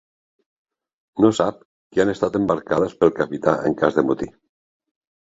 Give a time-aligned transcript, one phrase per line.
[1.25, 4.35] No sap que han estat embarcades pel capità en cas de motí.